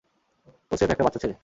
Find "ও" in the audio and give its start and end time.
0.71-0.73